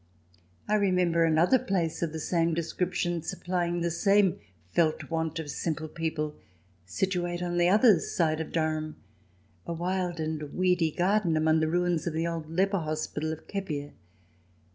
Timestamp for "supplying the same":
3.21-4.39